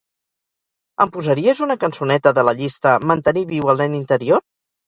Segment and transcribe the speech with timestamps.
[1.05, 4.47] Em posaries una cançoneta de la llista "mantenir viu el nen interior"?